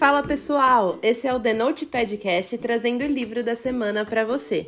[0.00, 4.66] Fala pessoal, esse é o The Note Podcast trazendo o livro da semana para você.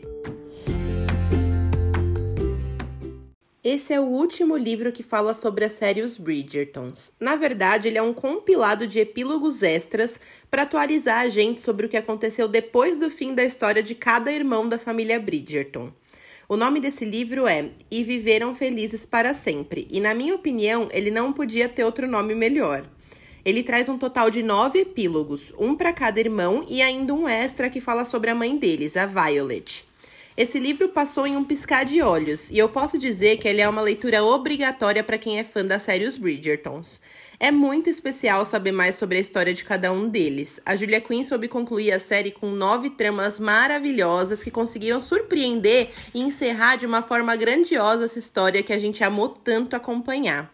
[3.65, 7.13] Esse é o último livro que fala sobre a série Os Bridgertons.
[7.19, 10.21] Na verdade, ele é um compilado de epílogos extras
[10.51, 14.31] para atualizar a gente sobre o que aconteceu depois do fim da história de cada
[14.31, 15.91] irmão da família Bridgerton.
[16.47, 21.11] O nome desse livro é E Viveram Felizes para Sempre, e na minha opinião, ele
[21.11, 22.87] não podia ter outro nome melhor.
[23.45, 27.69] Ele traz um total de nove epílogos, um para cada irmão e ainda um extra
[27.69, 29.85] que fala sobre a mãe deles, a Violet.
[30.35, 33.69] Esse livro passou em um piscar de olhos, e eu posso dizer que ele é
[33.69, 37.03] uma leitura obrigatória para quem é fã da série Os Bridgertons.
[37.39, 40.59] É muito especial saber mais sobre a história de cada um deles.
[40.65, 46.23] A Julia Quinn soube concluir a série com nove tramas maravilhosas que conseguiram surpreender e
[46.23, 50.51] encerrar de uma forma grandiosa essa história que a gente amou tanto acompanhar.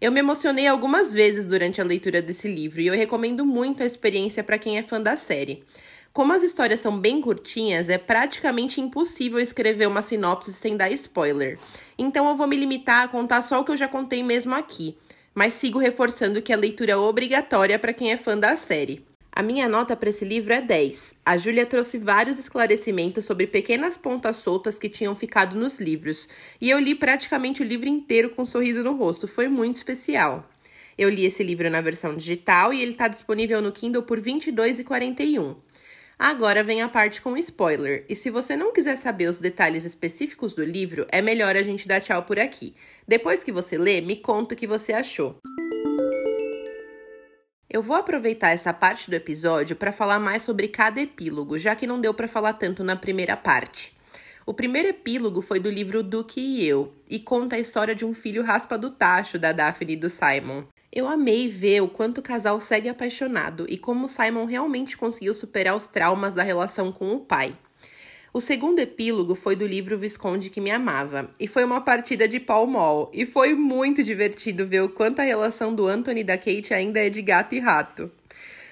[0.00, 3.86] Eu me emocionei algumas vezes durante a leitura desse livro e eu recomendo muito a
[3.86, 5.64] experiência para quem é fã da série.
[6.12, 11.58] Como as histórias são bem curtinhas, é praticamente impossível escrever uma sinopse sem dar spoiler.
[11.98, 14.96] Então eu vou me limitar a contar só o que eu já contei mesmo aqui,
[15.34, 19.04] mas sigo reforçando que a leitura é obrigatória para quem é fã da série.
[19.36, 21.12] A minha nota para esse livro é 10.
[21.26, 26.28] A Júlia trouxe vários esclarecimentos sobre pequenas pontas soltas que tinham ficado nos livros,
[26.60, 29.26] e eu li praticamente o livro inteiro com um sorriso no rosto.
[29.26, 30.48] Foi muito especial.
[30.96, 34.24] Eu li esse livro na versão digital e ele está disponível no Kindle por R$
[34.24, 35.56] 22,41.
[36.16, 40.54] Agora vem a parte com spoiler, e se você não quiser saber os detalhes específicos
[40.54, 42.72] do livro, é melhor a gente dar tchau por aqui.
[43.06, 45.40] Depois que você lê, me conta o que você achou.
[47.74, 51.88] Eu vou aproveitar essa parte do episódio para falar mais sobre cada epílogo, já que
[51.88, 53.92] não deu para falar tanto na primeira parte.
[54.46, 58.14] O primeiro epílogo foi do livro Duque e Eu, e conta a história de um
[58.14, 60.62] filho raspa do tacho da Daphne e do Simon.
[60.92, 65.74] Eu amei ver o quanto o casal segue apaixonado e como Simon realmente conseguiu superar
[65.74, 67.58] os traumas da relação com o pai.
[68.36, 72.40] O segundo epílogo foi do livro Visconde que me amava, e foi uma partida de
[72.40, 76.36] pau mol, e foi muito divertido ver o quanto a relação do Anthony e da
[76.36, 78.10] Kate ainda é de gato e rato.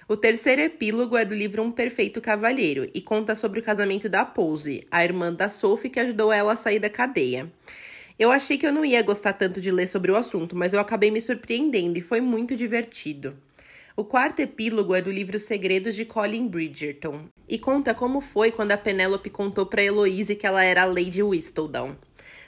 [0.09, 4.25] O terceiro epílogo é do livro Um Perfeito Cavalheiro e conta sobre o casamento da
[4.25, 7.49] Pose, a irmã da Sophie que ajudou ela a sair da cadeia.
[8.19, 10.81] Eu achei que eu não ia gostar tanto de ler sobre o assunto, mas eu
[10.81, 13.33] acabei me surpreendendo e foi muito divertido.
[13.95, 18.73] O quarto epílogo é do livro Segredos de Colin Bridgerton e conta como foi quando
[18.73, 21.95] a Penélope contou para Heloise que ela era a Lady Whistledown.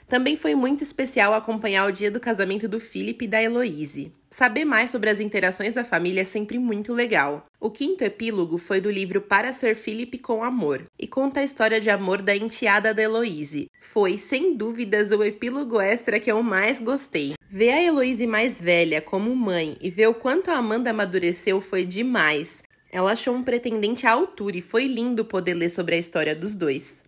[0.09, 4.11] Também foi muito especial acompanhar o dia do casamento do Philip e da Heloise.
[4.31, 7.47] Saber mais sobre as interações da família é sempre muito legal.
[7.61, 11.81] O quinto epílogo foi do livro Para Ser Philip com Amor e conta a história
[11.81, 13.71] de amor da enteada da Heloise.
[13.81, 17.35] Foi, sem dúvidas, o epílogo extra que eu mais gostei.
[17.57, 21.85] Ver a Heloise mais velha como mãe e ver o quanto a Amanda amadureceu foi
[21.85, 22.65] demais.
[22.91, 26.57] Ela achou um pretendente à altura e foi lindo poder ler sobre a história dos
[26.57, 27.05] dois.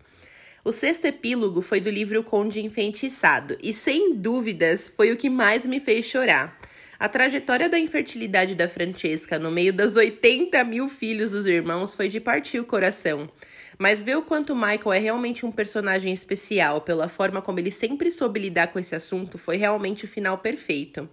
[0.63, 5.65] O sexto epílogo foi do livro Conde Enfeitiçado e, sem dúvidas, foi o que mais
[5.65, 6.57] me fez chorar.
[6.99, 12.07] A trajetória da infertilidade da Francesca no meio das 80 mil filhos dos irmãos foi
[12.07, 13.29] de partir o coração.
[13.77, 18.09] Mas ver o quanto Michael é realmente um personagem especial pela forma como ele sempre
[18.09, 21.07] soube lidar com esse assunto foi realmente o final perfeito.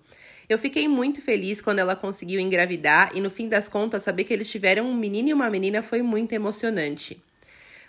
[0.49, 4.33] Eu fiquei muito feliz quando ela conseguiu engravidar e no fim das contas saber que
[4.33, 7.23] eles tiveram um menino e uma menina foi muito emocionante.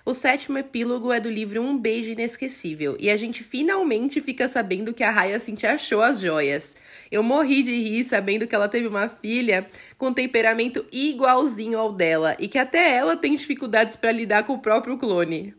[0.08, 4.94] O sétimo epílogo é do livro Um Beijo Inesquecível, e a gente finalmente fica sabendo
[4.94, 6.76] que a Raya Cintia achou as joias.
[7.12, 9.68] Eu morri de rir sabendo que ela teve uma filha
[9.98, 14.62] com temperamento igualzinho ao dela e que até ela tem dificuldades para lidar com o
[14.62, 15.56] próprio clone.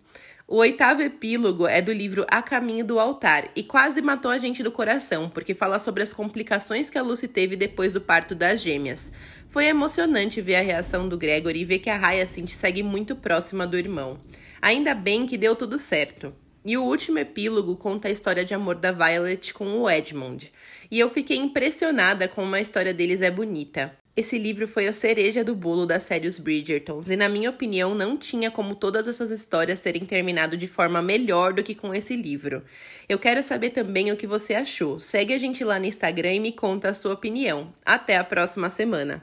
[0.49, 4.63] O oitavo epílogo é do livro A Caminho do Altar e quase matou a gente
[4.63, 8.61] do coração, porque fala sobre as complicações que a Lucy teve depois do parto das
[8.61, 9.11] gêmeas.
[9.49, 13.67] Foi emocionante ver a reação do Gregory e ver que a Hyacinth segue muito próxima
[13.67, 14.21] do irmão.
[14.63, 16.33] Ainda bem que deu tudo certo.
[16.65, 20.53] E o último epílogo conta a história de amor da Violet com o Edmund.
[20.89, 23.99] E eu fiquei impressionada como a história deles é bonita.
[24.17, 27.95] Esse livro foi a cereja do bolo da série Os Bridgertons, e na minha opinião
[27.95, 32.17] não tinha como todas essas histórias terem terminado de forma melhor do que com esse
[32.17, 32.63] livro.
[33.07, 34.99] Eu quero saber também o que você achou.
[34.99, 37.71] Segue a gente lá no Instagram e me conta a sua opinião.
[37.85, 39.23] Até a próxima semana!